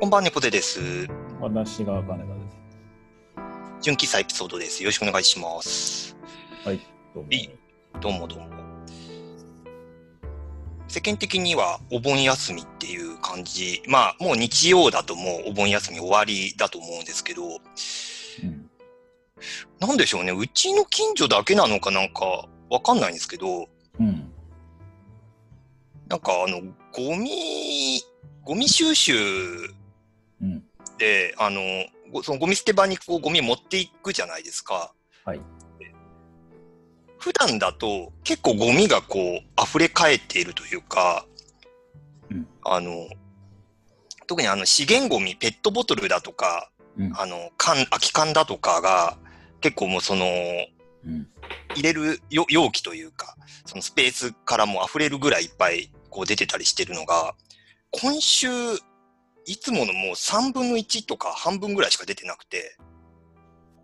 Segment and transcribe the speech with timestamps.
[0.00, 0.80] こんばんは、猫背です。
[1.40, 2.30] 私が金田で
[3.80, 4.82] 純喫茶エピソードです。
[4.82, 6.08] よろしくお願いします。
[6.08, 6.16] す。
[6.64, 6.80] はい。
[7.14, 7.30] どうも。
[8.00, 8.48] どうもどうも。
[10.88, 13.84] 世間的にはお盆休みっていう感じ。
[13.86, 18.70] まあ、もう日曜だともうお盆休み終わりだと思うんですけど、うん。
[19.78, 20.32] なんでしょうね。
[20.32, 23.68] うちの近所だけなのかなんかわかんないんですけど、
[24.00, 24.28] うん。
[26.08, 26.60] なんかあの、
[26.92, 28.02] ゴミ、
[28.42, 29.14] ゴミ収集
[31.38, 31.60] あの、
[32.12, 34.92] ごそのゴミ捨て場にこうゴミ持っていくじゃないですか。
[35.24, 35.40] はい。
[37.18, 41.24] 普段だと結構ゴミがこう溢れ返っているというか、
[42.30, 43.08] うんあの、
[44.26, 47.12] 特にあの資源ゴミ、ペットボトルだとか、うん。
[47.16, 49.16] あの、缶、空き缶だとかが
[49.60, 51.28] 結構もうその、うん。
[51.74, 57.34] 入れるよ容器というか、そのスペースからも溢れるぐらいいっぱいこう出てたりしてるのが、
[57.90, 58.48] 今週、
[59.46, 62.76] いつものもう3分の1とか半分ぐらいしか出てなくて、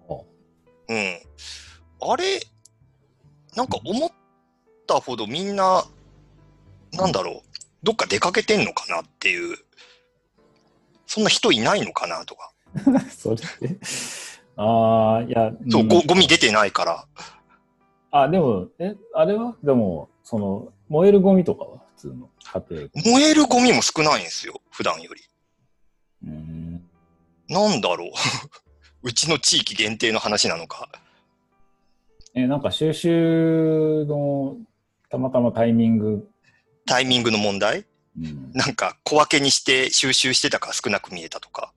[0.08, 0.14] あ
[0.89, 2.11] うん。
[2.12, 2.41] あれ、
[3.56, 4.11] なんか思っ
[4.86, 5.84] たほどみんな、
[6.92, 7.42] なんだろう、
[7.83, 9.58] どっか出かけてんのかなっていう、
[11.06, 12.52] そんな人いないのかなとか。
[13.11, 13.78] それって、
[14.56, 17.06] ああ、いや、そう、んゴゴミ出てないから。
[18.12, 19.56] あ、でも、え、あれは？
[19.62, 23.19] でも、その、燃えるゴミとかは普通の家庭。
[23.19, 25.22] 燃えるゴミも少ないんですよ、普段より。
[26.25, 26.91] うーん。
[27.49, 28.11] なんだろう。
[29.03, 30.89] うちの地域限定の話なのか。
[32.35, 34.57] え、なんか収集の、
[35.09, 36.30] たまたまタイミング、
[36.86, 37.86] タイミングの問題？
[38.19, 41.73] うん、なんか小分けにして収集してたから少なく見えたとか。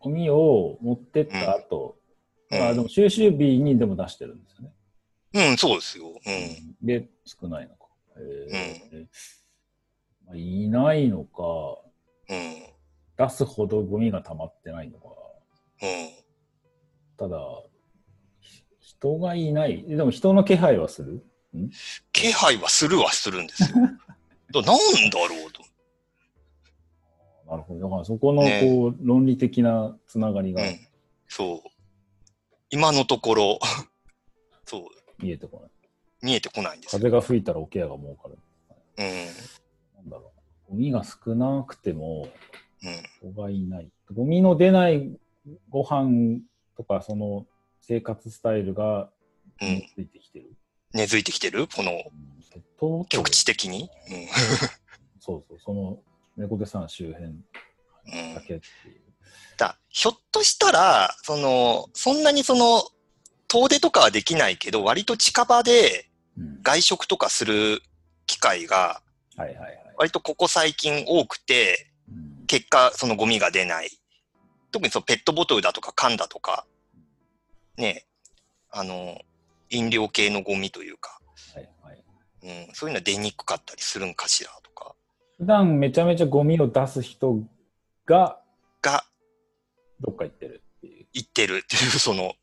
[0.00, 1.96] ゴミを持ってった後、
[2.50, 4.72] うんあでも収集日にでも出してるんですよね。
[5.50, 6.08] うん、そうですよ。
[6.08, 6.76] うん。
[6.80, 7.86] で、少ないのか。
[8.16, 9.06] えー
[10.26, 11.85] まあいないのか、うん。
[12.28, 15.08] 出すほどゴミが溜まってないのか。
[15.82, 15.88] うん。
[17.16, 17.38] ただ、
[18.40, 19.84] ひ人がいない。
[19.86, 21.24] でも人の気配はする？
[22.12, 23.68] 気配はするはするんですよ。
[24.52, 25.62] だなんだろうと。
[27.50, 27.80] なるほど。
[27.80, 30.78] だからそこのねこう、論理的なつながりがうん。
[31.28, 31.68] そう。
[32.70, 33.58] 今のところ、
[34.66, 34.82] そう、
[35.22, 35.70] 見えてこない。
[36.22, 36.98] 見えてこないんですよ。
[36.98, 38.38] 風が吹いたら桶屋が儲かる。
[38.98, 39.06] うん。
[39.96, 40.40] なんだろう。
[40.68, 42.28] ゴミが少なくても
[42.82, 43.32] うん。
[43.32, 43.88] 人がいない。
[44.12, 45.18] ゴミの出ない
[45.70, 46.40] ご飯
[46.76, 47.46] とか、その
[47.80, 49.10] 生活スタイルが
[49.60, 49.82] うん。
[49.94, 50.52] ついてきてる。
[50.92, 51.66] 根付いてきてる？
[51.68, 53.90] この局地的に？
[55.20, 55.98] そうそう、その
[56.36, 57.44] 猫手さん周辺うん。
[58.12, 58.40] うんだ。
[58.42, 59.00] けっていう。
[59.56, 62.82] だひょっとしたら、その、そんなにその、
[63.48, 67.80] 遠出とかはできないけど、割と近場でうん外食とかする
[68.26, 69.00] 機会が、
[69.36, 69.85] はいはいはい。
[69.96, 73.90] 割とここ最近多くて、うん結果、そのゴミが出ない。
[74.70, 76.64] 特にそのペットボトルだとか缶だとか、
[77.76, 78.06] ね、
[78.70, 79.18] あの、
[79.70, 81.18] 飲料系のゴミというか、
[81.54, 82.04] はいはい。
[82.42, 84.94] うん、そういうのは出にくかったりするんかしらとか、
[85.38, 87.40] 普段めちゃめちゃゴミを出す人
[88.04, 88.40] が
[88.80, 89.04] が
[90.00, 92.34] どっか行ってるっていう言ってるっていう、その、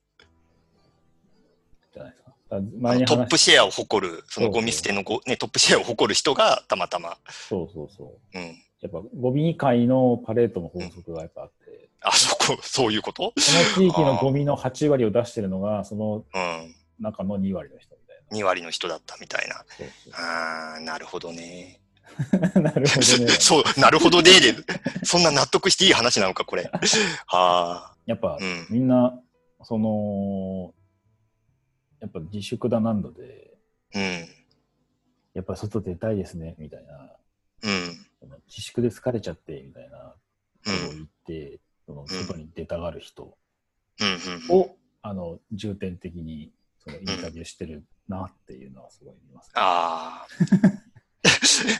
[2.62, 8.38] 前にのトップシェアを誇る、そのゴミ捨てのご、ね、トップシェアを誇る人がたまたま、そうそうそう。
[8.38, 8.46] うん。
[8.82, 13.34] やっぱゴミ界のパレートの法則がやっぱあって、あ、そこ、そういうこと？
[13.38, 16.76] その地域のゴミの8割を出してるのが、そのうん。
[17.00, 18.38] 中の2割の人みたいな。
[18.38, 19.64] 2割の人だったみたいな。
[19.78, 21.80] そうあー、なるほどね。
[22.54, 23.28] そ うなるほどね。
[23.40, 24.32] そう、なるほどね。
[24.42, 24.54] で、
[25.04, 26.70] そんな納得していい話なのか、これ。
[27.28, 28.38] はやっぱあ。
[28.40, 28.68] うん。
[28.70, 29.18] みんな、
[29.64, 30.74] その、
[32.04, 33.54] やっぱ自粛だなんだで、
[33.96, 34.02] うん。
[35.34, 37.16] やっぱ外出たいですね、みたいな。
[37.64, 38.32] うん。
[38.50, 40.16] 自粛で疲れちゃって、みたいなこ
[40.66, 40.80] うん。
[40.80, 43.38] とを言って、その外に出たがる人
[44.02, 44.54] うん。
[44.54, 46.52] を、あの、重点的に
[46.84, 50.28] そのインタビューしてるなっていうのはすごい見ます、あ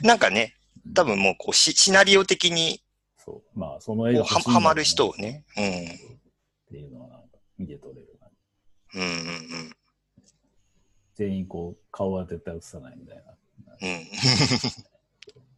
[0.06, 0.56] なんかね、
[0.94, 2.82] 多分もうこうシシナリオ的に
[3.18, 3.58] そう。
[3.58, 5.44] まあ、その絵がこうははまる人をね。
[5.58, 5.64] うん。
[5.64, 5.68] っ
[6.70, 8.30] ていうのはなんか見て取れる感
[8.94, 8.98] じ。
[8.98, 9.06] うんう
[9.70, 9.76] ん
[11.16, 13.22] 全員こう、顔は絶対映さないみたいな。
[13.82, 13.88] うん。
[13.88, 14.06] うん。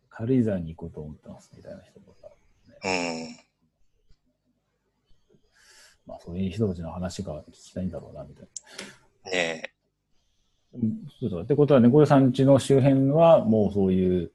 [0.08, 2.28] 軽井沢に行こうと思ってますみたいな人とか。
[2.84, 3.36] うん。
[6.06, 8.48] まあ、そういう人たちの話が聞きたいんだろうな、みたい
[9.24, 9.30] な。
[9.32, 9.70] ねえ。
[10.74, 11.42] うんそうそう。
[11.42, 14.32] ってことは、猫、ね、さん家の周辺は、もうそういう、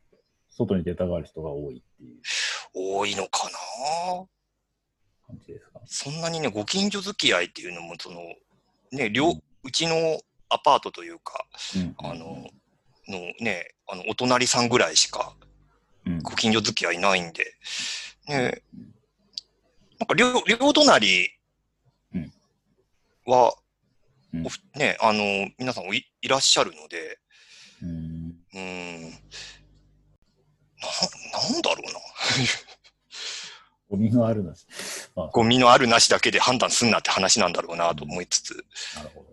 [0.54, 2.20] 外に出たがる人が多いっていう
[2.74, 3.52] 多いのかな？
[5.26, 5.80] 感じですか？
[5.86, 8.18] そんなにね、ご近所付き合いっていうのも、その、
[8.92, 9.32] ね、両、
[9.64, 10.20] うちの
[10.54, 11.46] アパートというか、
[11.76, 11.96] うん。
[11.98, 12.50] あの、
[13.08, 15.36] のね、あの、お隣さんぐらいしか
[16.06, 16.20] うん。
[16.20, 17.46] ご近所付き合いないんで、
[18.28, 18.62] ね
[20.00, 21.30] なんか両、両隣
[22.14, 22.34] うん。
[23.26, 23.56] は、
[24.34, 24.44] うん。
[24.76, 27.20] ね、あの、皆さんおいいらっしゃるので、
[27.82, 28.36] うん。
[28.54, 29.14] うーん、な、な
[31.60, 32.00] んだろうな。
[33.90, 34.66] ゴミのあるなし。
[35.16, 38.66] まあ、ゴミのあるなしだけで判断すんなって話なんだろうなと思いつつ、
[38.96, 39.30] なるほど。
[39.30, 39.31] ね。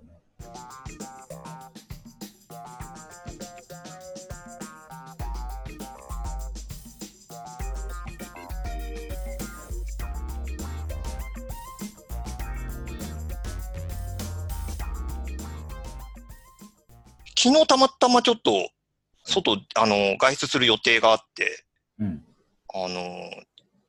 [17.40, 18.50] 昨日たまたまちょっと、
[19.24, 21.64] 外、あの、外出する予定があって、
[22.00, 22.24] うん。
[22.74, 23.30] あの、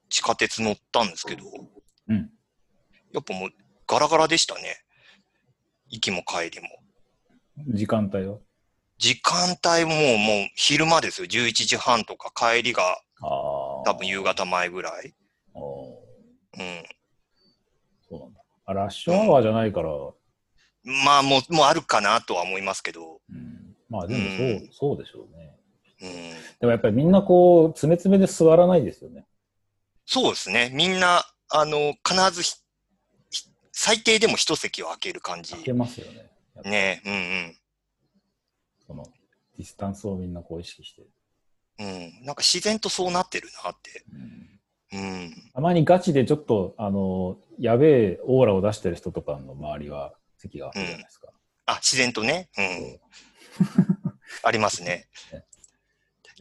[0.07, 1.45] 地下鉄乗ったんですけど、
[2.07, 2.29] うん。
[3.11, 3.49] やっぱもう
[3.87, 4.61] ガラガラでしたね。
[5.89, 6.69] 行きも帰りも。
[7.73, 8.37] 時間帯は？
[8.97, 11.27] 時間帯ももう昼間ですよ。
[11.27, 13.01] 11時半とか帰りが。
[13.21, 15.13] 多分夕方前ぐらい。
[15.55, 16.83] あーうん。
[18.09, 18.39] そうなんだ。
[18.65, 19.89] あ、ラッシュアワーじゃないから、
[21.05, 23.19] まあもう、もうあるかなとは思いますけど。
[23.29, 25.55] うん、まあでもそう、うんそうでしょうね。
[26.01, 26.11] うん。
[26.59, 29.25] でもやっぱりみんなこう、詰め詰めで座らないですよね。
[30.05, 30.71] そうですね。
[30.73, 32.43] みんな、あの、必ず
[33.81, 35.63] 最低でも一席を空ける感じ開。
[35.63, 36.17] けますよね。
[36.17, 37.57] やっぱねうん
[38.85, 39.05] その、
[39.57, 41.03] ディスタンスをみんなこう意識して。
[41.79, 41.87] うん。
[41.87, 41.89] う
[42.21, 42.25] ん。
[42.25, 44.03] なんか自然とそうなってるなって。
[44.11, 44.59] うん
[44.91, 45.51] うん。
[45.53, 51.29] たまにガチでちょっと、あの、やべえオーラを出してる人とかの周りは席が空くじゃないですか。
[51.65, 52.49] あ、自然とね。
[52.57, 52.99] うん。
[54.43, 55.45] ありますね ね。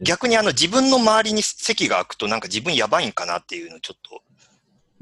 [0.01, 4.28] 逆にあの自分の周りに席が空くとなんか自分やばいんかなっていうのちょっとうん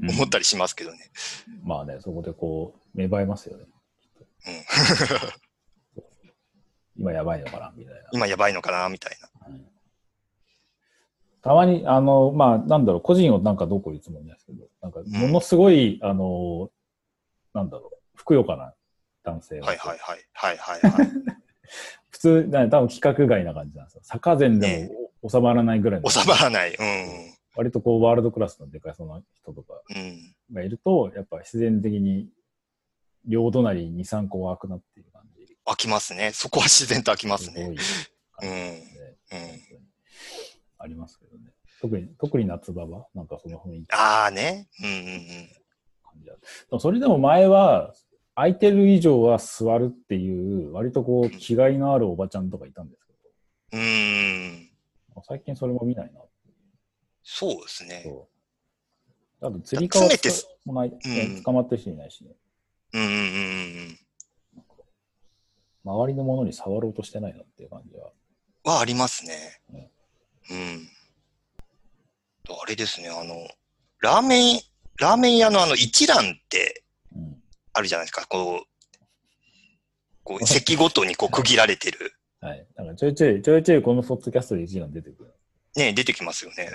[0.00, 0.98] 思ったりしますけどね。
[1.64, 3.64] まあね、そこでこう、芽生えますよね。
[4.46, 4.50] う
[7.00, 7.02] ん。
[7.02, 8.00] 今やばいのかな、みたいな。
[8.12, 9.28] 今やばいのかなみたいな。
[9.48, 9.64] うん
[11.40, 16.70] たまに、あの、まあ、なんだろう、個人をなんかどうこう言うつもりないですけど、なんか、ものすごい、あの、
[17.54, 18.74] なんだろう、ふくよかな
[19.24, 20.26] 男性がはいはいはい。
[20.32, 21.08] はいはいはい。
[22.10, 24.00] 普通、な多分規格外な感じなんですよ。
[24.02, 24.90] 坂前で
[25.22, 26.74] も収まらないぐらいの、収まらない。
[26.74, 27.34] うん。
[27.58, 30.36] 割とこう、ワールドクラスのでかいその人とかうん。
[30.54, 32.28] がいると、やっぱ必然的に、
[33.26, 35.56] 両隣に2、3個空くなっていう感じ。
[35.66, 36.30] 飽きますね。
[36.32, 37.74] そこは自然と飽きますね。
[37.76, 38.12] す。
[38.40, 38.82] うん。
[40.78, 41.50] ありますけどね。
[41.80, 44.68] 特に、特に夏場は、なんかその雰囲気ああね。
[44.80, 44.96] うんうん
[46.72, 46.80] うん。
[46.80, 47.92] それでも前は、
[48.36, 53.12] 空いてる以上は座るっていう、割とこう、気概のあるおばちゃんとかいたんですけ
[53.72, 54.70] うーん。
[55.16, 56.20] ど、最近それも見ないな。
[57.30, 58.00] そうですね。
[58.04, 58.26] そ
[59.42, 59.46] う。
[59.46, 62.30] あと、釣り革詰めてもない、うん捕まってる人いないしね。
[62.94, 63.20] うんうんうんう
[63.90, 63.98] ん。
[65.84, 68.12] 周りのものに触ろうとしてないなっていう感じは。
[68.64, 69.90] はありますねね。
[70.50, 70.88] うん。
[72.48, 73.46] あれですね、あの、
[74.00, 74.60] ラーメン、
[74.98, 76.82] ラーメン屋のあの一蘭って
[77.14, 77.36] うん。
[77.74, 78.98] あるじゃないですか、こう、
[80.24, 82.14] こう席ごとにこう区切られてる。
[82.40, 82.66] はい。
[82.74, 85.34] だからちょいちょい、ちょいちょいこのポッドキャストで一覧出てくる。
[85.78, 86.68] ね、出てきますよね。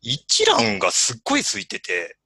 [0.00, 2.16] 一蘭がすっごい空いてて、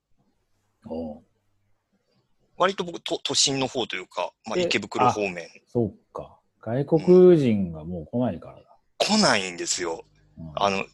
[2.57, 6.39] 割と僕都都心の方というか、まあ、え池袋方面そうか。
[6.61, 8.79] 外国人がもう来ないからだ。
[8.99, 10.05] 来ないんですよ。
[10.39, 10.85] うんあの、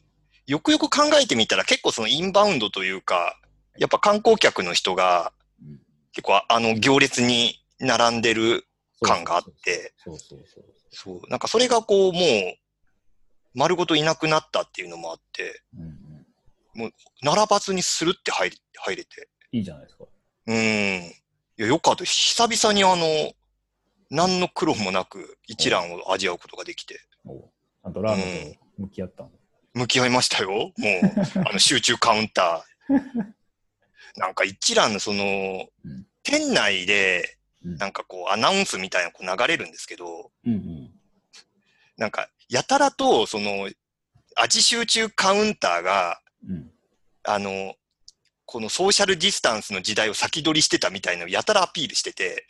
[0.47, 3.39] よくよく考えてみたら結構そのインバウンドというか、
[3.79, 5.81] やっぱ観光客の人がうん
[6.13, 8.67] 結構ああの行列に並んでる
[9.01, 10.65] 感があって、そうそうそう。
[10.91, 12.23] そう、なんかそれがこうもう
[13.55, 16.95] 丸ごといなくなったっていうのもあって、うんうん。
[17.23, 19.29] 並ばずにスルって入り入れて。
[19.53, 20.05] いいじゃないですか。
[20.47, 21.05] うーん。
[21.07, 21.13] い
[21.57, 22.05] や、よかった。
[22.05, 23.33] 久々にあの、
[24.11, 29.31] 何の苦労もなく一蘭を味わうことができて、ちゃんとラーメンと向き合ったの。
[29.75, 30.51] 向き合いましたよ。
[30.51, 30.73] もう、
[31.49, 33.01] あの集中カウンター。
[34.17, 40.91] なんか一蘭のその、うん店内で、うんなんかこうアナウンスみたいなのこう流れるんですけど、うんうん。
[41.97, 43.71] なんかやたらとその
[44.37, 46.71] 味集中カウンターが、うん。
[47.23, 47.75] あの、
[48.47, 52.47] このソーシャルディスタンスの時代を先取りしてたみたいなのをやたらアピールしてて、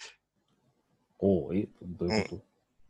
[1.19, 2.42] おうえ、どういうこと、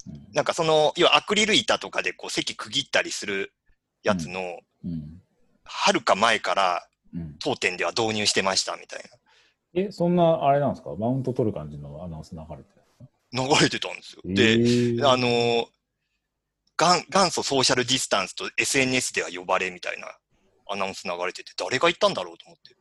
[0.09, 0.27] うん。
[0.33, 3.53] なんかその、要はアクリル板とかでこう席区切ったりする
[4.03, 5.21] やつの、うん。
[5.65, 7.37] はるか前からうん。
[7.41, 9.01] 当店では導入してましたみたい
[9.75, 10.91] え、そんな、あれなんですか？
[10.97, 12.65] マウント取る感じのアナウンス流れて
[13.33, 14.23] 流れてたんですよ。
[14.25, 14.59] で、
[14.97, 15.67] であのー
[16.81, 20.09] 元元祖ソーシャルディスタンスと SNS では呼ばれみたいな
[20.71, 22.75] アナウンス流れてて、誰が言ったんだろうと思って。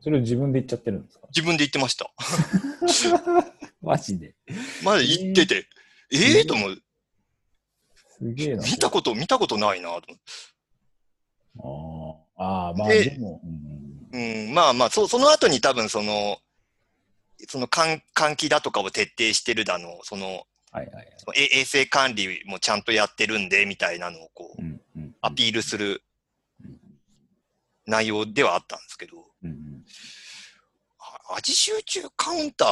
[0.00, 1.26] それを自分で言っちゃってるんですか？
[1.34, 2.08] 自分で言ってました。
[3.82, 4.34] マジで？
[4.84, 5.66] まだ言ってて、
[6.12, 6.82] ええー、と思う。
[8.20, 8.62] すげえな。
[8.62, 10.22] 見たこと、見たことないなと思って。
[12.38, 13.40] あーあー、まあででも、
[14.12, 16.38] うんうん、まあまあ、そその後に多分その、
[17.48, 21.14] その換換気だとかを徹底してるだの、その、はいはいはい。
[21.18, 26.02] そのえ衛生管理もちゃんとやってるんで、みたいなのをこう、うんうんアピールする
[26.64, 26.76] うん
[27.86, 29.84] 内容ではあったんですけど、うんうん
[30.98, 32.68] あ味集中カウンター、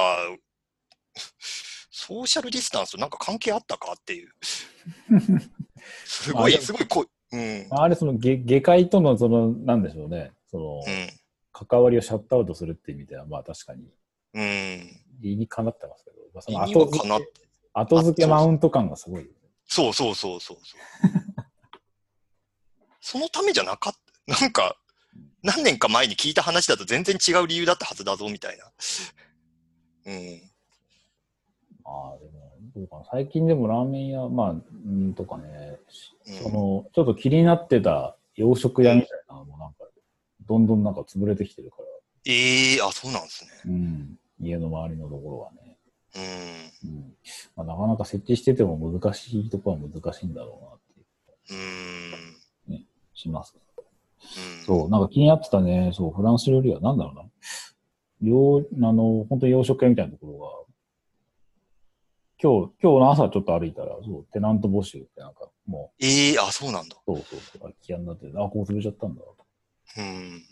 [1.91, 4.33] ソーシャルディスタンスとなんか関係あったかっていう。
[6.05, 7.67] すごい、すごいこう、うん。
[7.71, 10.33] あれ、その下下界との、その、なんでしょうね。
[10.51, 11.09] その、うん。
[11.53, 13.89] 関わりをシャットアウトするっていう意味では、まあ確かに
[14.35, 15.01] うん。
[15.21, 17.46] 理にかなってますけど、まあ、その後付かなっけ、
[17.79, 19.31] 後付けマウント感がすごい。
[19.67, 20.81] そうそうそうそうそう。
[23.01, 23.93] そのためじゃなかっ
[24.27, 24.41] た。
[24.41, 24.79] なんか、
[25.43, 28.65] 何年か前に聞いた話だと全然違う理由だったはずだぞ、みたいな。
[30.07, 30.51] うん。
[31.85, 33.05] ああ、でも、どうかな。
[33.11, 34.55] 最近でもラーメン屋、まあ、う
[34.89, 35.79] んとかね、
[36.27, 39.85] うんその、ちょっと気になってた洋食屋みたいなのもなんか、
[40.47, 41.85] どんどんなんか潰れてきてるから、
[42.25, 43.51] ええあ、そうなんですね。
[43.67, 44.19] うん。
[44.41, 45.66] 家の周りのところはね。
[46.17, 46.91] うん。
[46.91, 47.15] うん。
[47.57, 50.81] まあ、なかなか設置してても難しいところは難しいんだろうなっ
[51.47, 51.57] てい
[52.71, 52.87] ううん。
[53.15, 53.57] します。
[54.37, 54.65] うん。
[54.67, 55.91] そう、なんか気になってたね。
[55.95, 57.23] そう、フランス料理はなんだろうな。
[58.23, 60.67] 洋、あの、本当に洋食屋みたいなところが、
[62.43, 66.97] 今日、今日の朝ちょっと歩いたら、そう、テナント募集ってなんか、もええあ、そうなんだ。
[66.97, 69.23] う、そうそうそう、空き家になってて、あ、ここ潰れちゃったんだ。
[69.99, 70.43] うん。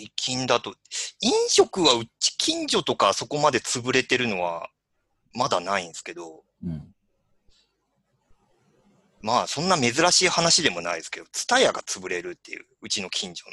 [0.00, 0.74] 最近だと、
[1.20, 4.70] 飲食はうち近所とかそこまで潰れてるのは
[5.34, 6.94] まだないんですけど、うん。
[9.20, 13.44] まあそんな珍しい話でもないですけど、ツタヤが潰れるっていう、うちの近所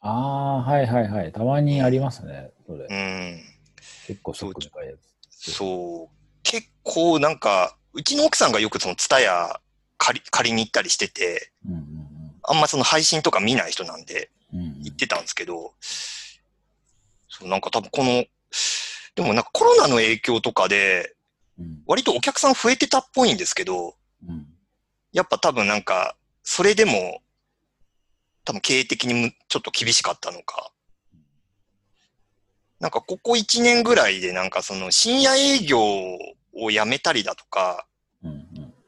[0.00, 1.32] ああ、はいはいはい。
[1.32, 2.80] たまにありますね、それ。
[2.80, 2.84] の。
[2.90, 3.40] うん。
[4.06, 4.92] 結構ショックいや
[5.30, 5.52] つ。
[5.52, 6.16] そう。
[6.42, 9.58] 結構なんか、うちの奥さんがよくそのツタヤ
[9.96, 11.96] 借り借りに行ったりしてて、うんうん
[12.48, 14.60] あんまその配信とか見ない人なんでうん。
[14.60, 15.74] うんうん行ってたんですけど、
[17.28, 18.24] そうなんか多分この、
[19.14, 21.14] でもなんかコロナの影響とかで、
[21.58, 24.46] うん割とお客さん増えてたっぽいんですけど、うん
[25.12, 27.22] やっぱ多分なんか、それでも、
[28.44, 30.70] 多分経営的にむちょっと厳しかったのか。
[32.78, 35.80] なんかここ1年ぐらいでなんかその深夜営業
[36.54, 37.86] をやめたりだとか、
[38.22, 38.46] うんうん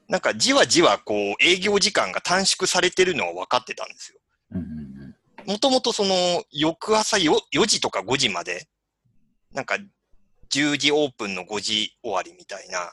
[0.08, 4.18] なんかじわじわこう営業時間が短縮されてるのは分かってたんですよ。
[4.52, 4.87] うんうん
[5.48, 8.68] もともとその翌朝よ 4, 時とか5時まで、
[9.54, 9.78] なんか
[10.52, 12.92] 10時オープンの5時終わりみたいな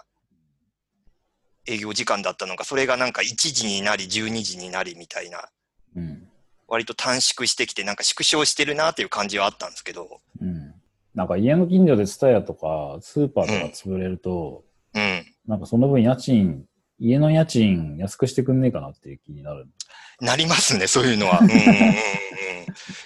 [1.68, 5.50] 営業時間だったのが、それがなんか1時になり12時になりみたいな、
[5.96, 6.28] うん
[6.68, 10.74] 割と短縮してきてなんか縮小してるなっていう感じはあったんですけど、うん
[11.14, 15.26] なんか家の近所でツタヤとかスーパーとか潰れると、うん。
[15.48, 16.66] なんかその分家賃、
[17.00, 19.68] 家の家賃安くしてくんねえかなっていう気になる。
[20.20, 21.40] なりますね、そういうのは。
[21.40, 21.96] うんうんうんうん、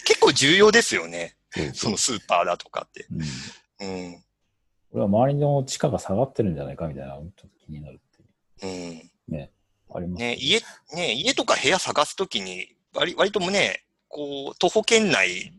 [0.05, 1.35] 結構重要ですよね、
[1.73, 3.07] そのスーパーだとかって。
[3.79, 3.87] うん。
[3.87, 4.23] うん。
[4.91, 7.99] これは周りの地価が下がってるんじゃないかみたいな、ちょっと気になる
[8.59, 9.35] っていううん。
[9.35, 9.51] ね、
[9.93, 10.59] ありますね、家、
[10.93, 15.53] ね、家とか部屋探すときに、割割ともね、こう、徒歩圏内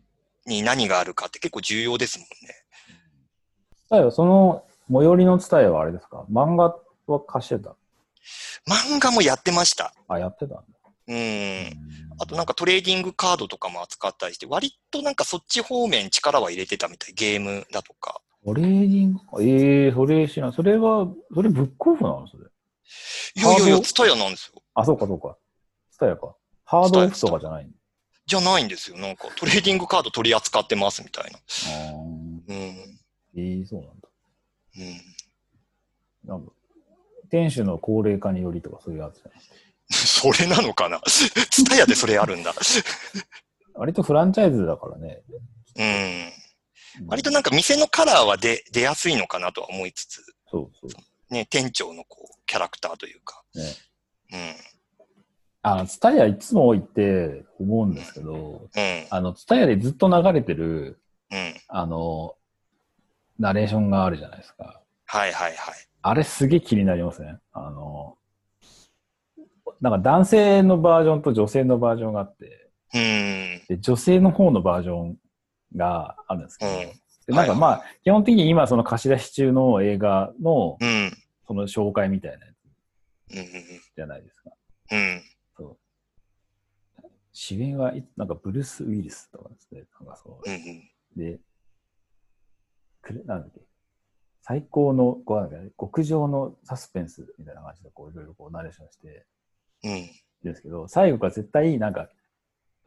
[0.45, 2.55] に何があるかって結構重要ですもんね。
[3.83, 6.25] ツタヤ、その最寄りのツタヤはあれですか？
[6.29, 6.75] 漫画
[7.07, 7.75] は貸してた？
[8.67, 9.93] 漫画もやってました。
[10.07, 10.63] あ、やってたんだ。
[11.07, 11.73] うん。
[12.19, 17.13] あとなんかトレーディングカードとかも扱ったりして、割となんかそっち方面力は入れてたみたい。
[17.13, 18.21] ゲームだとか。
[18.45, 19.25] トレーディングか？
[19.41, 19.45] え
[19.85, 20.53] えー、それ知らん。
[20.53, 22.45] それは、それブックオフなのそれ？
[23.35, 24.61] いやいやいや、ツタヤなんですよ。
[24.73, 25.37] あ、そうかそうか。
[25.91, 26.35] ツタヤか。
[26.65, 27.71] ハードオフとかじゃないの
[28.25, 28.97] じゃないんですよ。
[28.97, 31.39] なんかトレーディングカード取り扱ってますみたいな。
[31.39, 32.01] あー
[32.47, 32.55] うん。
[32.55, 32.99] え
[33.35, 34.07] えー、そうなんだ。
[34.77, 36.29] うん。
[36.29, 36.51] なんか、
[37.29, 39.39] 店主の高齢化によりとかそういうやつじゃない
[39.93, 41.01] それなのかな？
[41.01, 42.53] ツタヤでそれあるんだ。
[43.73, 45.21] 割とフランチャイズだからね。
[45.77, 47.07] うん。
[47.07, 51.33] 割となんか店のカラーは出出やすいのかなとは思いつつ、そうそう。
[51.33, 53.43] ね、店長のこう、キャラクターというか。
[53.55, 53.63] ね。
[54.33, 54.55] うん。
[55.63, 59.07] あ、ツタヤいつも行って思うんですけど、うん。
[59.09, 61.53] あの、ツタヤでずっと流れてる、うん。
[61.69, 62.35] あの、
[63.39, 64.81] ナレーションがあるじゃないですか。
[65.05, 65.75] はいはいはい。
[66.01, 67.37] あれすげえ気になりますね。
[67.53, 68.17] あの、
[69.81, 73.61] なんか男性のバージョンと女性のバージョンがあって、うん。
[73.67, 75.17] で女性の方のバージョン
[75.75, 76.77] があるんですけど、うん
[77.27, 81.11] でなんかまあ、基本的に今その貸し出し中の映画のうん。
[81.47, 83.45] その紹介みたいなやつうん。
[83.95, 84.51] じゃないですか。
[84.91, 85.21] うん。
[87.33, 89.83] 主演はいなんかブルース・ウィリスとかですね。
[89.99, 90.49] なんかそう。
[90.49, 90.89] うん。
[91.15, 91.39] で、
[93.01, 93.61] くれなんだっけ
[94.41, 99.25] 最高の、こうなんかね極上のサスペンスみたいな感じで、こういろいろこうナレーションして
[100.43, 102.09] ですけど、最後が絶対なんか、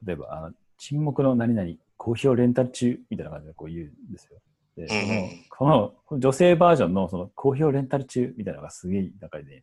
[0.05, 4.39] 例えば、あの、沈黙の何々、好評レンタル中みたいな感じでこう言うんですよ。
[4.77, 9.63] で、このこの女性バージョンのその好評レンタル中みたいなのがすげえ中で、ね、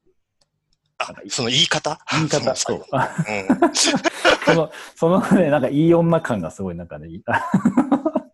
[0.98, 2.00] あ、その言い方？
[2.12, 2.86] 言い方、そそう。
[4.46, 7.34] その、そのね、なんかいい女感がすごいなんかね、い あ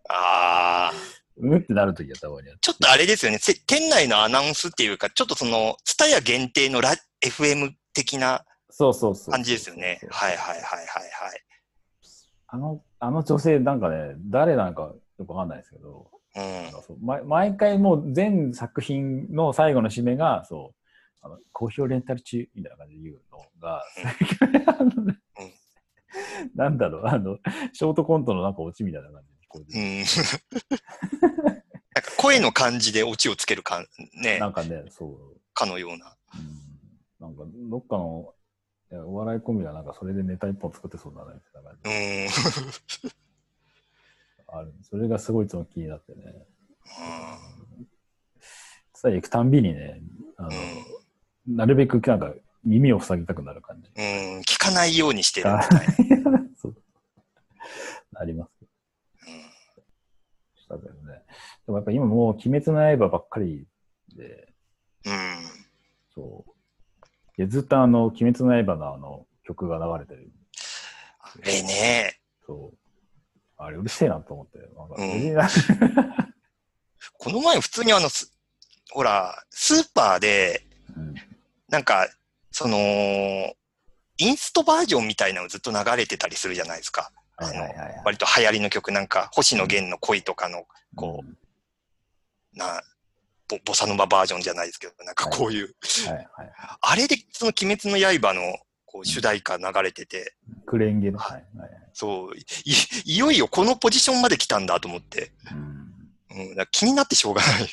[0.08, 0.92] ああ。
[1.40, 3.38] うんってなるときはたまにあってちょっとあれですよね。
[3.38, 8.44] せ店内のアナウンスっていうか、ちょっとその、ツタヤ限定のラ FM 的な
[8.78, 9.32] そうそうそう。
[9.32, 9.98] 感じですよね。
[10.08, 11.42] はいはいはいはいはい。
[12.46, 17.04] あの、あの女性なんかね、誰なんかよくわかんないですけど、うん。
[17.04, 20.78] 毎毎回もう全作品の最後の締めが、そう、
[21.22, 23.82] あの好評レンタル中みたいな感じで言うのが、
[26.54, 27.36] なんだろう、あの、
[27.72, 30.38] ショートコントのなんかオチみたいな感じで聞こ。
[31.96, 33.84] なんか声の感じでオチをつけるか、
[34.22, 36.16] ねな、んかね、そう、かのような。
[36.36, 38.32] うん、なんかどっかの
[38.90, 41.90] いやお笑いコンビがなんかそれでネタ一本作ってそうだね、みたいな感じ
[43.06, 43.10] うん。
[44.58, 44.72] ある。
[44.82, 46.46] それがすごいいつも気になってね。
[48.94, 50.00] さあ行くたんびにね、
[50.38, 50.50] あの、
[51.46, 52.32] なるべくなんか
[52.64, 53.90] 耳を塞ぎたくなる感じ。
[53.94, 54.00] う
[54.38, 54.40] ん。
[54.40, 55.70] 聞かないようにしてるみたい
[56.20, 56.30] な。
[56.56, 56.76] そう。
[58.14, 58.70] ありますけど。
[60.76, 61.22] だけどね。
[61.66, 63.66] でもやっぱ今もう鬼滅の刃ばっかり
[64.16, 64.47] で。
[67.38, 70.30] いやずっとあの、鬼滅の刃のあの曲が流れてる。
[71.20, 72.78] あれね、そう。
[73.56, 74.58] あれうるせえなと思って。
[74.58, 76.28] なんかうん
[77.18, 78.32] この前普通にあの、す
[78.90, 80.64] ほら、スーパーで、
[80.96, 81.14] うん
[81.68, 82.08] なんか、
[82.50, 82.78] その、
[84.16, 87.12] インストバージョンみたいなのずっと流れてたりするじゃないですか。
[87.36, 88.02] はいはいはいはい。
[88.06, 91.38] 割と流行りの曲なんか、星野源の恋とかの、こうん
[92.54, 92.82] な、
[93.48, 95.74] ボボサノババージョンじゃないですけど、なんかこういう、
[96.06, 96.52] はいはい。
[96.80, 98.42] あれでその鬼滅の刃の
[98.84, 100.34] こう主題歌流れてて、
[100.66, 101.18] クレーンゲの。
[101.18, 101.88] はいはいはい。
[101.92, 102.44] そうい、
[103.04, 107.68] いよいよこのポジションまで来たんだと思って、うんうん、気になってしょうがない。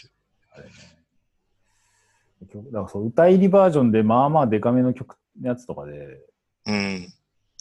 [2.41, 6.19] だからそう歌入りバージョンで、まあまあデカめの曲のやつとかで、
[6.65, 7.13] うん、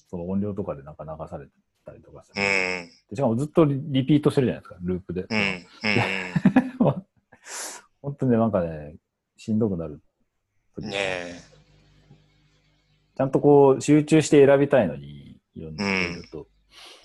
[0.08, 1.46] その音量とかでなんか流され
[1.84, 2.42] たりとかする。
[2.42, 5.26] うん、でしかもずっとリリピートしてるじゃないですか、ループで。
[5.28, 5.38] うん、
[6.80, 7.04] うん。
[8.04, 8.96] 本当にね、なんかね、
[9.38, 10.02] しんどくなる
[10.76, 10.86] 時。
[10.86, 11.34] ねえ。
[13.16, 16.46] ちゃんとこう、集中して選びたいのに、いろんなると、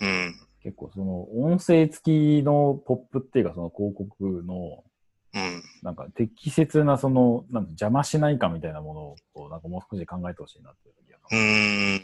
[0.00, 4.84] うん、結構その音声付きのポップっていうか、その広告の、
[5.32, 12.00] うん、なんか適切なその、なんか邪魔しないかみたいなものを、なんかもう少し考えてほしいなっていう時がうん、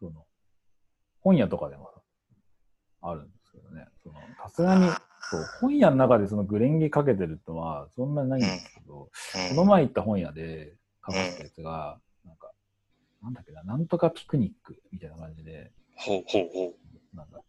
[0.00, 0.24] その
[1.20, 2.00] 本屋とかでもさ
[3.02, 3.86] あるんですけどね。
[4.02, 4.88] そのさすがに、
[5.34, 9.10] そう、本屋の中でそのグレンゲかけてるのはそんなにないんですけど、
[9.50, 12.50] この前行った本屋でかかったやつが、なんか、
[13.22, 17.16] なんだっけな、なんとかピクニックみたいな感じで、ほうほうほう。
[17.16, 17.40] なんか、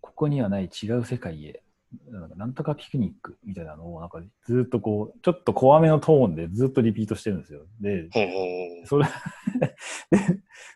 [0.00, 1.62] ここにはない違う世界へ、
[2.08, 7.62] なんかなんとかピクニックみたいなのを、なんかずっとこう、ちょっと怖めのトーンでずっとリピートしてるんですよ。
[7.80, 8.30] で、ほうほ
[8.84, 8.86] う。
[8.86, 9.06] それ
[10.10, 10.18] で、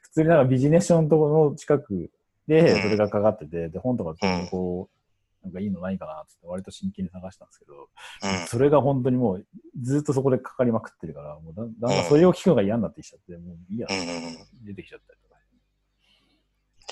[0.03, 2.11] 普通になんかビジネス書のところの近く
[2.47, 4.15] でうんそれがかかってて、で、本とか
[4.51, 4.96] こう、
[5.47, 7.89] なんかいいのないかなって割と真剣に探したんですけど、
[8.23, 9.47] うん、それが本当にもう
[9.81, 13.97] ずっとそこでかかりまくってるから、もうだだんだんそれを聞くのが嫌になってきちゃって、もういいや、うん。
[14.67, 15.37] 出てきちゃったりとか。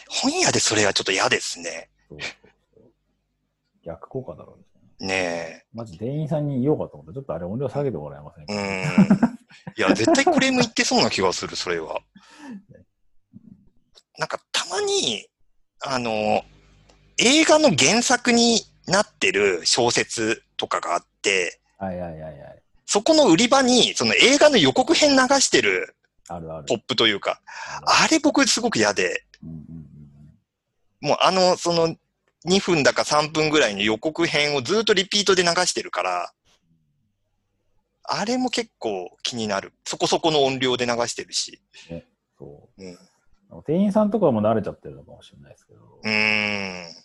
[0.09, 1.90] 本屋でそれはちょっと嫌ですね。
[3.85, 4.61] 逆効果だろ
[5.01, 5.09] うね。
[5.09, 8.57] ねマジ店員さんに言おうかと思って、ちょっとあれ音量下げてもらえませんか、え。
[8.57, 8.61] う
[9.03, 9.07] ん。
[9.77, 12.01] いや、絶対クレーム言ってそうな気がする、それは。
[14.17, 15.27] なんか、たまに、
[15.81, 16.45] あの、
[17.18, 22.62] 映画の原作になってる小説とかがあって、はいはいはいはい。
[22.87, 25.94] そこの売り場に、その映画の予告編流してる
[26.29, 26.64] あるある。
[26.66, 27.40] ポップというか、
[27.87, 29.85] ああれ僕すごく嫌で、うんうんうん
[31.00, 31.94] もうあの、その
[32.46, 36.33] 2分だか3分ぐらいの予告編をずっとリピートで流してるから、
[38.05, 39.74] あれも結構気になる。
[39.85, 41.61] そこそこの音量で流してるし。
[41.90, 42.03] うん。
[42.38, 42.85] そう。
[42.85, 43.62] うん。
[43.66, 45.81] 店員さんとかも慣れちゃってるのかもしれないですけど。
[46.03, 47.04] うーん。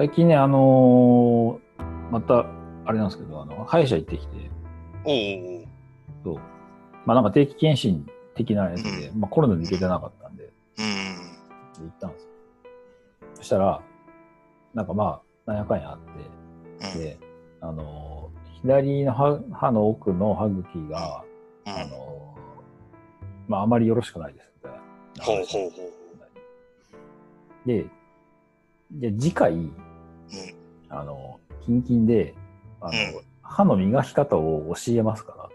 [0.00, 2.46] 最近ね、あのーまた、
[2.86, 4.50] あれなんですけど、あの、歯医者行ってきて、
[5.04, 5.66] おお。
[6.24, 6.42] そう。
[7.04, 10.44] まあなんか定期検診的なやつで、まあコロナで行けてなかったんで、
[10.78, 11.84] うん。
[11.84, 12.28] 行ったんですよ。
[13.34, 13.82] そしたら、
[14.72, 15.98] なんかまあ、なんやかんやあっ
[16.80, 16.98] て、うん。
[16.98, 17.18] で、
[17.60, 18.30] あの、
[18.62, 21.24] 左の歯歯の奥の歯茎が、
[21.66, 22.34] うんあの、
[23.48, 24.72] まあ、あまりよろしくないです、みたい
[25.18, 25.24] な。
[25.26, 25.82] ほうほうほ
[27.66, 27.68] う。
[27.68, 27.84] で、
[28.92, 29.70] で、次回、
[30.88, 32.34] あの、キンキンで、
[32.80, 35.48] あの、うん歯の磨き方を教えますから。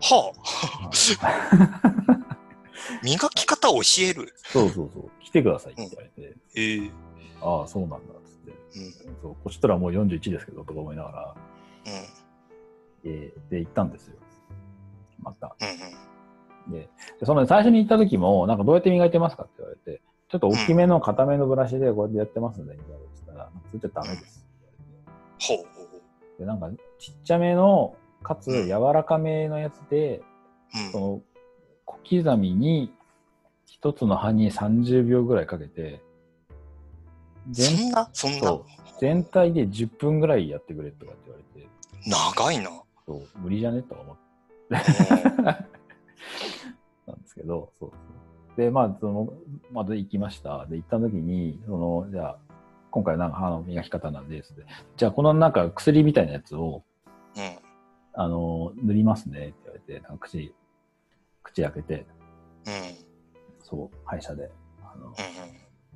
[0.00, 0.32] は
[0.80, 0.90] あ、
[3.04, 4.32] 磨き方を教える？
[4.44, 6.90] そうそうそう、来てくださいって言われて、ええ
[7.42, 9.16] ああ、そうなんだっつって、うん。
[9.20, 11.34] そうこっちとらもう41ですけどとか思いながら、
[11.84, 11.92] うん。
[13.12, 14.16] えーで、行ったんですよ。
[15.20, 15.54] また。
[16.66, 16.72] うん。
[16.72, 16.88] で、
[17.20, 24.46] でその最初に行った時も、なんかどうやって磨いてますかって言われて、ちょっと大きめの固めのブラシでこうやってやってますね、みたいなこと言ったら、それじゃダメです。
[25.40, 26.00] ほうほうほ
[26.38, 30.20] で、なんかちっちゃめの、かつうん柔らかめのやつで、
[30.88, 30.92] う。
[30.92, 31.22] その
[31.84, 32.92] 小刻みに
[33.66, 36.02] 一つの歯に30秒ぐらいかけて、
[37.46, 37.52] うん。
[37.52, 38.10] 全そんな？
[38.12, 38.38] そんな？
[38.40, 38.64] そう
[39.00, 41.68] 全体で10分ぐらいやってくれとかって言われて、
[42.36, 42.70] 長いな。
[43.06, 43.82] そう無理じゃね？
[43.82, 44.22] とか思って
[44.70, 45.44] うん
[47.06, 48.25] たんですけど、そうそう。
[48.56, 49.32] で、まあ、その、
[49.72, 50.66] まず行きました。
[50.66, 52.38] で、行った時に、その、じゃあ、
[52.90, 54.54] 今回なんか歯の磨き方なんです。
[54.96, 56.82] じゃあ、このなんか薬みたいなやつを、
[57.36, 57.58] うん。
[58.14, 60.54] あの、塗りますねって言われて、なんか口、
[61.42, 62.06] 口開けて、
[62.66, 62.72] うん。
[63.62, 64.50] そう、歯医者で、
[64.82, 65.14] あの、うん。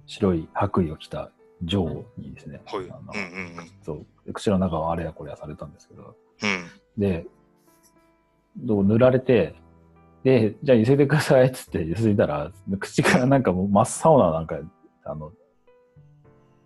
[0.07, 1.31] 白い白衣を着た
[1.63, 2.85] 女王にですね、はい。
[2.85, 2.93] うん。
[2.93, 3.71] あのうん。
[3.83, 6.71] そう、で口の中はあれやこれやされたんですけど、うん。
[6.99, 7.27] で、
[8.59, 9.55] どう塗られて、
[10.25, 14.59] で、じゃあゆせてくださいっつってゆすいだら、口からなんかもう真っ青ななんか、
[15.05, 15.33] あの、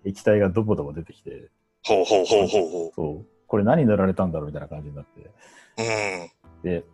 [0.05, 1.51] 液体がドボドボ出てきて、
[1.87, 5.31] ほうほうほうほうほそう、これ何塗られたんだろうみたいな感じになって、う。
[5.79, 6.71] うん。
[6.71, 6.85] で、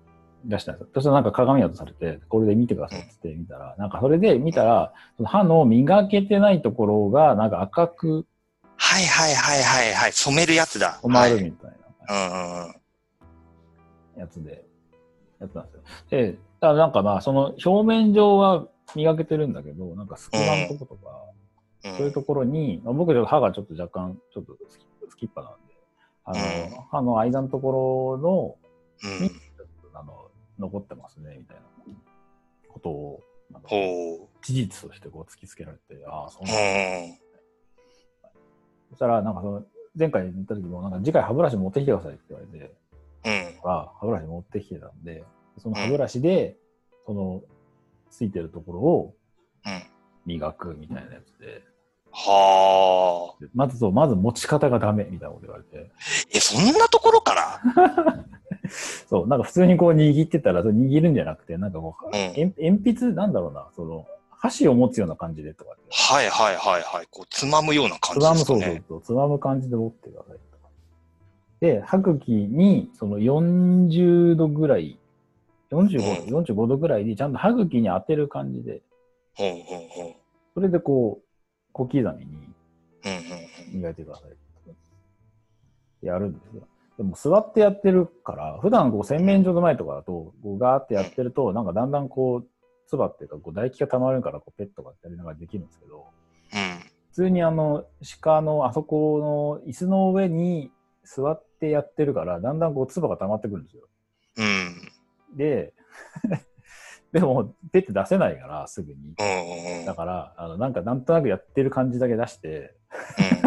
[0.45, 0.89] 出したんですよ。
[0.95, 8.27] そしたらなんか鏡渡されて、これで見てくださいっつって見たら、なんかそれで見たら、その歯の磨けてないところがなんか赤く
[8.77, 10.13] はいはいはいはいはい。
[10.13, 10.99] 染めるやつだ。
[11.03, 11.39] 染まはい。
[11.39, 11.71] るみたい
[12.09, 12.15] な。
[12.15, 12.75] うんうんうん。
[14.21, 14.65] やつで
[15.39, 15.83] やってたんですよ。
[16.11, 21.31] で、だからなんかまあ、その表面上は磨けてるんだけど、なんか隙間のとことか、うん
[21.83, 24.55] そういうところに、まあ僕ちょっと歯がちょっと若干、ちょっと
[25.09, 25.75] スキッパなんで、
[26.25, 28.59] あの、うん歯の間のところ
[29.03, 29.27] うん
[29.93, 31.63] の、あの、残ってますね、みたいな
[32.69, 33.21] ことを。
[34.43, 37.15] 事実としてこう突きつけられて、ああ、そううなんだ。
[37.15, 37.19] ん。
[38.91, 39.65] そしたら、なんかその、
[39.99, 42.75] 前回言った時も、なんか次回歯ブラシ持ってきてくださいって言われて、
[43.25, 43.61] うん。
[43.63, 45.25] から歯ブラシ持ってきてたんで、
[45.61, 46.57] その歯ブラシで、
[47.07, 47.43] その、
[48.11, 49.15] ついてるところを
[49.65, 49.83] うん。
[50.27, 51.63] 磨くみたいなやつで、
[52.13, 53.41] はあ。
[53.41, 55.91] でまずそう、まず持ち方がダメみたいなこと言われて、
[56.35, 57.61] え、そんなところから？
[59.09, 65.77] そう、なんか普通にこう握ってたら、握るんじゃなくて、なんかこう、うん鉛鉛筆なんだろうな、その、箸を持つような感じでとか。
[65.91, 67.07] はいはいはいはい。
[67.11, 68.83] こう、つまむような感じつまむ、ですかそうそうね。
[68.89, 70.69] そう、つまむ感じで持ってくださいとか。
[71.61, 74.99] で、歯茎に、その40度ぐらい、
[75.71, 78.83] 45度、45度ぐらいで、ちゃんと歯茎に当てる感じで。
[80.55, 81.27] それでこう、
[81.73, 82.51] 小刻みに。
[83.73, 84.23] 磨いてくださ
[86.03, 86.07] い。
[86.07, 86.67] やるんですよ。
[86.99, 92.47] でも座ってやってるから、普段こう洗面所の前とかだと、こうガーってやってると、なんかだんだんこう、
[92.89, 96.07] 唾っていうか、こう唾液が溜まるから、こうペットがやりながらできるんですけど、
[96.53, 96.81] うん。
[97.11, 97.85] 普通にあの、
[98.21, 100.71] 鹿のあそこの椅子の上に
[101.05, 103.83] 座ってやってるから、だんだんこう唾が溜まってくるんですよ。
[104.37, 104.80] うん。
[105.37, 105.75] で、
[107.13, 109.15] でも、ペッて出せないから、すぐに。
[109.85, 112.75] だから、あの、なんかなんとなくやってる感じだけ出して、
[113.19, 113.41] うん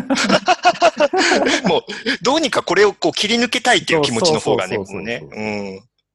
[1.67, 1.82] もう、
[2.24, 5.22] どうにかこれをこう切り抜けたいっていう気持ちの方がね、こうそうね。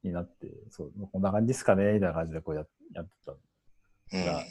[0.03, 3.35] になって、そう、こんな感じですかねみたいな感じでこうややってたう
[4.17, 4.19] ん。
[4.19, 4.25] うん。
[4.25, 4.43] が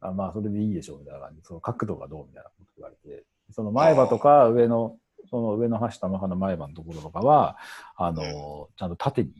[0.00, 4.96] あまあ、それでいいでしょう、みたいな感じで、その角度がどうみたいなこと言われて、その前歯とか上の、
[5.28, 7.56] その上の歯、下の歯の前歯のところとかは、
[7.96, 9.30] あの、ちゃんと縦に。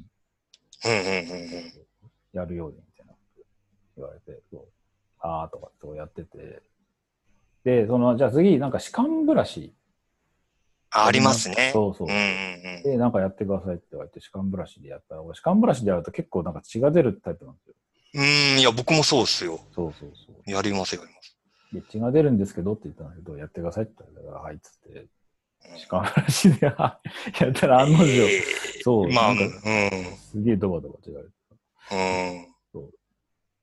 [2.32, 3.12] やるように、みたいな
[3.96, 4.68] 言われて、そう
[5.20, 6.62] あーとかってこうやってて、
[7.64, 9.74] で、その、じゃあ次、なんか歯間ブラシ。
[10.92, 11.70] あありますね。
[11.72, 17.74] そうそううんうんで、なんかやってくださいって言われて、歯間ブラシでやったら、俺歯間ブラシでやると結構なんか血が出るタイプなんですよ。
[18.14, 18.22] うん。
[18.22, 19.60] うん、いや、僕もそうっすよ。
[19.74, 20.50] そうそうそう。
[20.50, 21.36] やりますやります。
[21.72, 25.06] で、血が出るんですけどって言ったんだけど、やってくださいって言われたから、はいっつって、
[25.76, 27.00] 歯間ブラシでや
[27.48, 28.42] ったら案の定、え
[28.82, 29.38] そう、ーまあ、うん。
[30.16, 31.32] すげえドバドバ違う。
[31.92, 32.50] うん。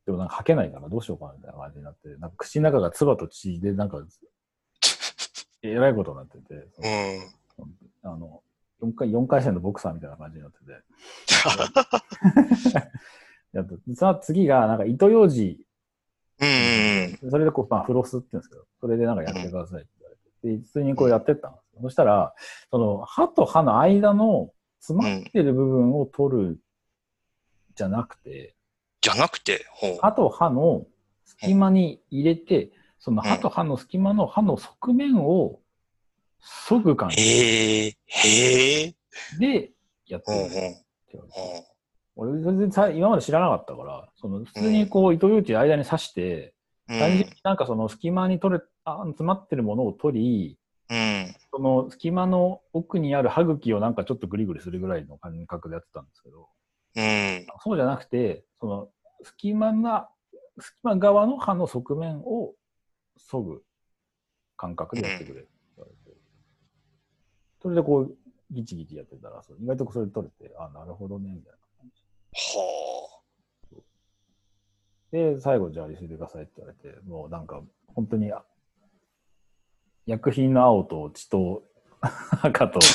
[0.07, 4.01] でもなんか吐けないからどうしようかなみたいな感じになって、なんか口の中が唾と血でなんか、
[5.63, 6.87] えらいことになってて、う
[8.07, 8.09] ん。
[8.09, 8.41] あの、
[8.81, 10.71] 4回、4回戦のボクサーみたいな感じになってて。
[13.51, 15.59] やっとその次が、なんか糸ようじ、
[16.39, 17.29] うん。
[17.29, 21.66] それでこう、まあ、フロスって言うんですけど、それでなんかやってくださいって言われて、で、普通にこうやってったんですよ。
[21.81, 22.33] そしたら、
[22.71, 26.59] その、歯と歯の間の詰まってる部分を取る、
[27.75, 28.55] じゃなくて、
[29.01, 29.65] じゃなくて。
[30.01, 30.85] 歯と歯の
[31.25, 35.59] 隙間に入れて、その歯と歯の隙間の歯の側面を
[36.39, 38.95] 即完成へえ、へえ。
[39.39, 39.71] で
[40.07, 40.31] やって。
[40.31, 41.61] るって言われて。
[41.61, 41.77] うん
[42.19, 46.53] 俺全然さ今まで知らなかったから、その普通にこう糸ようち間に刺して、
[46.89, 50.57] うん単純になんかその隙間に取れあ詰まってるものを取り、
[50.89, 51.35] うん。
[51.57, 56.49] その隙間の奥にある歯茎をなんかちょっとグリグリするぐらいの感覚でやってたんですけど、
[56.95, 57.47] うん。
[57.63, 58.89] そうじゃなくて、その
[59.23, 60.07] 隙間な、
[60.59, 62.53] 隙間側の歯の側面を
[63.17, 63.63] 削ぐ
[64.55, 66.17] 感覚でやってくれって言われて。
[67.59, 68.15] それでこう、
[68.51, 71.89] ギチギチやってたら、意外とそれ取れて、あ、なるほどね、みたいな感
[72.33, 73.21] は
[73.71, 73.81] じ。
[75.11, 77.63] で、最後、じゃあ、利水でくださいって言われて、もうなんか、
[77.95, 78.43] 本当に、あ
[80.07, 81.63] 薬品の青と血と
[82.41, 82.79] 赤と、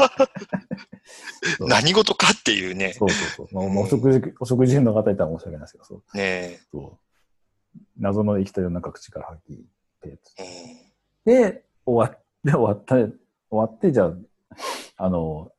[0.00, 0.28] あ。
[1.60, 2.92] 何事かっていうね。
[2.92, 3.54] そうそうそう。
[3.54, 6.16] まあ、まあお食事、お食事の方いたら申し訳ないですけど、そう。
[6.16, 6.98] ねそう
[7.98, 9.66] 謎の液体をなんか口から吐き、
[10.00, 10.18] て
[11.24, 13.12] で、終わっ て、終わった、終
[13.50, 14.14] わって、じゃあ、
[14.96, 15.52] あの、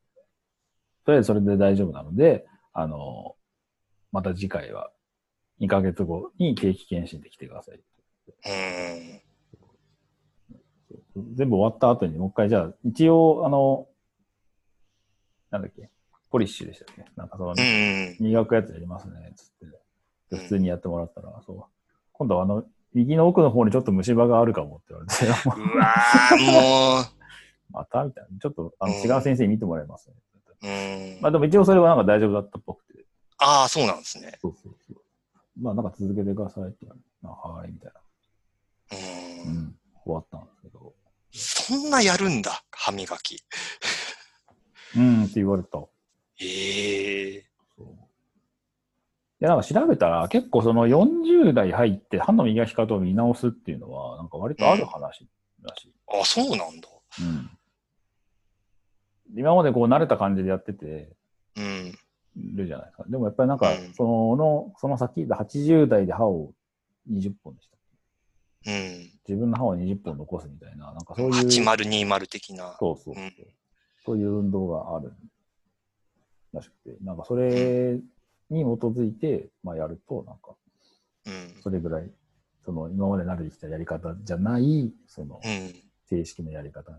[1.05, 3.35] とりあえずそれで大丈夫なので、あの、
[4.11, 4.91] また次回は
[5.59, 7.77] 2ヶ月後に定期検診で来てください。
[7.77, 9.30] うん。
[11.15, 13.87] 全部終わった後にもう一回、じゃあ、一応、あの、
[15.49, 15.89] なんだっけ、
[16.29, 17.05] ポリッシュでしたっけ？
[17.15, 18.17] なんかその、うん。
[18.19, 19.69] 磨くやつやりますね、つっ
[20.29, 20.35] て。
[20.35, 21.63] で普通にやってもらったら、そう。
[22.13, 27.03] 今度はあの、右の奥の方にちょっと虫歯があるかもって言われて、うわー、も
[27.71, 28.39] またみたいな。
[28.39, 30.15] ちょっとあのうん違う先生に見てもらいますね。
[30.63, 30.67] う。
[30.67, 30.69] う
[31.17, 31.31] んまあ。
[31.31, 33.05] でも一応それはなんか大丈夫だったっぽくて。
[33.37, 34.37] ああ、そうなんですね。
[34.41, 34.97] そうそうそう。
[35.61, 37.99] まあなんか続けてくださいって言われて、あはーい、みたいな。
[39.45, 39.47] う。
[39.47, 39.75] うんん。
[40.03, 40.93] 終わったんですけど。
[41.33, 43.43] そんなやるんだ、歯磨き。
[44.95, 45.79] うんって言われた。
[46.39, 47.45] ええ。
[47.77, 47.89] そうい
[49.39, 55.27] や、なんか調べたら結構その40代入って歯の磨き方を見直すっていうのは、なんか割とある話
[55.63, 55.93] らしい。
[56.07, 56.89] あ、そうなんだ。
[57.21, 57.49] うん。
[59.35, 61.09] 今までこう慣れた感じでやってて、
[61.55, 61.97] うん。
[62.35, 63.03] るじゃないですか。
[63.07, 66.53] でもやっぱりなんかうん、その、その先、80代で歯を
[67.09, 67.77] 20本でした。
[68.65, 69.11] うん。
[69.27, 72.75] 自分の歯を20本残すみたいな、なんかそういう、8020的な。
[72.79, 73.33] そうそうそう、うん
[74.03, 75.13] そういう運動がある
[76.53, 77.99] らしくて、なんかそれ
[78.49, 80.55] に基づいて、まあやると、なんか、
[81.27, 81.61] うん。
[81.61, 82.09] それぐらい、
[82.65, 85.73] その今まで慣れてきたやり方じゃない、そのうん。
[86.09, 86.97] 正式なやり方み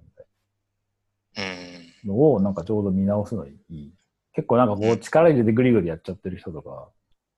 [1.35, 1.47] たい
[2.05, 2.11] うん。
[2.11, 3.95] なのを、なんかちょうど見直すのにいい。
[4.33, 6.89] 結構なんかこう力入れてグリグリやっちゃってる人とか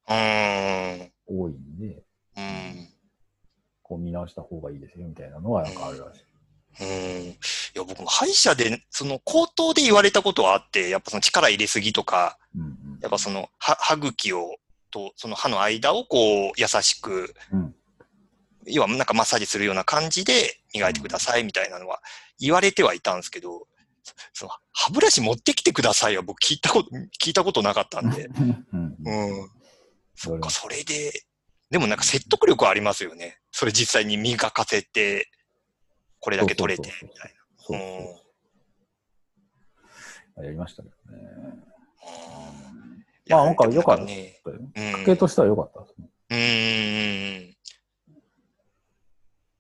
[0.09, 1.13] うん。
[1.27, 2.05] 多いんで、
[2.37, 2.64] うん。
[3.85, 6.25] こう見直した方がいいですよみたいなのはなんかあるらしい。
[6.81, 7.29] うん。
[7.29, 7.37] い
[7.75, 14.57] や、僕も歯医者で、その、口頭で言われたことはあって、やっぱその力入れすぎとか、うんうんやっぱその、歯、歯茎を、
[14.91, 17.75] と、その歯の間をこう、優しく、うん
[18.67, 22.01] 要はなんかマッサージするような感じで磨いてくださいみたいなのは
[22.41, 23.67] 言われてはいたんですけど、
[24.33, 26.91] その歯ブラシ持ってきてくださいは僕聞いたこと、
[27.23, 28.25] 聞いたことなかったんで。
[28.25, 29.51] うんうん。
[30.15, 31.13] そっか、それで、
[31.75, 33.41] でもなんか説得力ありますよね。
[33.51, 35.29] それ実際に磨かせて、
[36.21, 37.41] これだけ取れて、みたいな。
[37.41, 37.79] うんそう
[40.37, 41.23] そうやりましたけどね。
[41.27, 44.41] うんまあなんか良かったね。
[44.77, 46.09] 家計としては良かったですね。
[46.31, 47.57] うーん。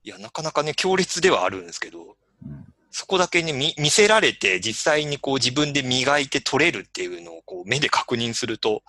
[0.04, 8.84] いや、なかなかね、強烈ではあるんですけど、うんそこだけね、見見せられて、実際にこう自分で磨いて取れるっていうのをこう目で確認すると、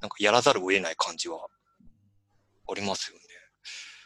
[0.00, 1.46] なんかやらざるを得ない感じは
[2.68, 3.22] ありますよね。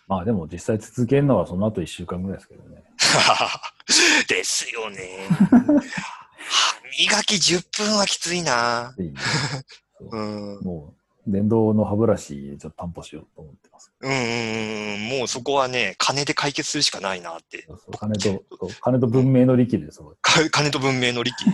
[0.09, 2.83] まあでも実際続けるのはその後1週間ぐらいですけどね。
[4.29, 5.29] ですよね。
[6.49, 8.93] 歯磨き10分はきついな。
[8.97, 9.15] ぜひ
[9.99, 10.61] そううん。
[10.63, 10.95] も
[11.27, 13.93] う電動の歯ブラシでちょっと担保しようと思ってます。
[14.01, 15.19] うんうんうん。
[15.19, 17.65] もうそこはね、金で解決するしかないなって。
[17.67, 18.43] そうそう金と
[18.81, 20.19] 金と文明の利器でそう。
[20.21, 21.45] か 金と文明の利器。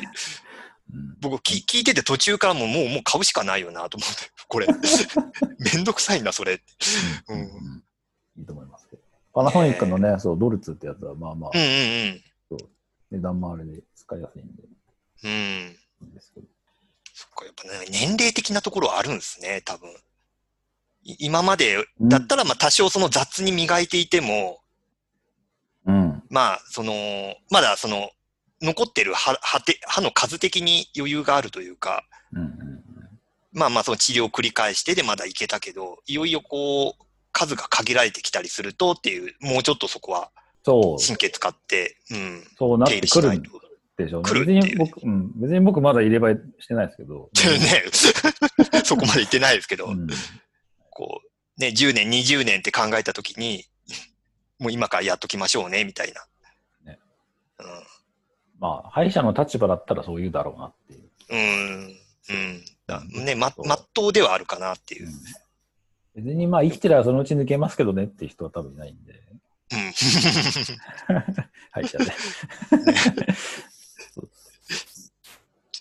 [0.93, 4.31] うん僕聞聞いてて途中からももうもう買うしかないよなと思って。
[4.49, 4.67] これ。
[5.75, 6.63] めんどくさいな、それ。
[7.29, 7.85] うんうん
[8.39, 9.03] いいと思いますけど。
[9.33, 11.65] パナソニックのね、そう、ドルツってやつはまあまあうんう
[12.13, 12.23] ん
[13.11, 14.63] 値段もあれで使いやすいんで
[15.25, 15.31] うん。
[15.31, 15.79] うん。
[16.03, 16.47] いいんですけど。
[17.15, 19.91] そっか、やっぱね、年齢的なところはあるんですね、多分。
[21.03, 24.61] い今までだったら、まあ多少その雑に磨いていても、
[25.87, 26.23] うん。
[26.31, 26.93] まあ、その、
[27.51, 28.11] まだその、
[28.63, 32.67] 残ってる歯歯て歯の数的に余裕があるというか、うんうん
[33.57, 40.31] まあまあその治療を繰り返してでまだいけたけど、いよいよこう、数が限られてきたりするとっていう、もうちょっとそこは
[40.63, 43.43] そう、神経使って、うん、そうなってくる。
[43.97, 44.41] でしょうね。
[44.41, 47.31] 別に僕、うん、別に僕まだ入れ歯してないですけど。
[47.33, 47.85] ね、
[48.85, 50.07] そこまで言ってないですけど、うん。
[50.91, 53.65] こう、ね、10年、20年って考えたときに、
[54.59, 56.27] もう今からやっときましょうね、みたいな。
[58.59, 61.11] まあ、歯医者の立場だったらそう言うだろうなっていう。
[61.31, 61.97] うん。
[63.19, 63.25] うん。
[63.25, 65.09] ね、ま、まっとうではあるかなっていう。
[66.15, 69.13] 別にまあ生きてればそのうち抜けますけどねっていう人は多分いないんで、
[69.73, 69.93] うん。
[71.73, 72.05] 歯医者で。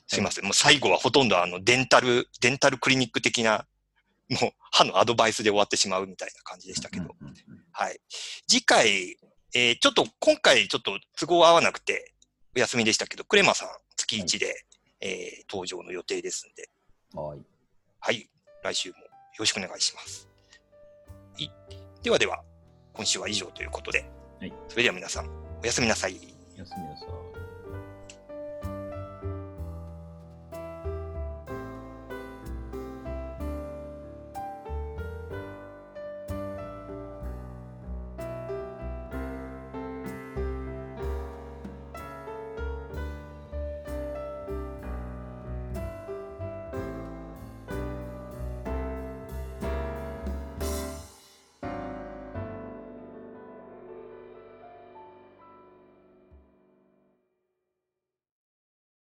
[0.07, 0.45] すいません。
[0.45, 3.65] もう最後はほとんどあの、デンタル、デンタルクリニック的な、
[4.29, 7.15] もう歯のアドバイスで終わってしまうみたいな感じでしたけど。
[7.21, 7.35] うんうん
[7.77, 7.99] はい。
[8.47, 9.17] 次回、
[9.53, 12.13] えーちょっと今回ちょっと都合合わなくて
[12.55, 14.65] お休みでしたけど、クレマさん月1で、
[15.01, 16.69] えー登場の予定ですんで、
[17.13, 17.39] うんはい。
[17.99, 18.29] はい。
[18.63, 19.05] 来週もよ
[19.39, 20.27] ろしくお願いします。
[21.37, 21.49] い
[22.01, 22.43] ではでは、
[22.93, 24.05] 今週は以上ということで、
[24.39, 25.29] はいそれでは皆さん、
[25.61, 26.17] おやすみなさい。
[26.55, 27.44] おやすみなさい。